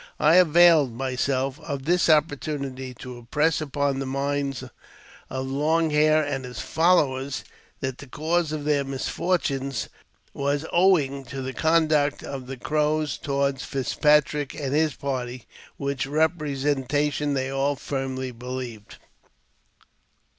I 0.19 0.37
availed 0.37 0.93
myself 0.95 1.59
of 1.59 1.85
this 1.85 2.07
oppor 2.07 2.35
tunity 2.35 2.97
to 2.97 3.19
impress 3.19 3.61
upon 3.61 3.99
the 3.99 4.07
minds 4.07 4.63
of 5.29 5.45
Long 5.47 5.91
Hair 5.91 6.23
and 6.23 6.43
his 6.43 6.59
followers 6.59 7.43
that 7.81 7.99
the 7.99 8.07
cause 8.07 8.51
of 8.51 8.63
their 8.65 8.83
misfortune 8.83 9.71
was 10.33 10.65
owing 10.73 11.23
to 11.25 11.43
the 11.43 11.53
jonduct 11.53 12.23
of 12.23 12.47
the 12.47 12.57
Crows 12.57 13.15
toward 13.19 13.61
Fitzpatrick 13.61 14.55
and 14.55 14.73
his 14.73 14.95
party, 14.95 15.45
which 15.77 16.07
'epresentation 16.07 17.35
they 17.35 17.51
all 17.51 17.75
firmly 17.75 18.31
believed. 18.31 18.97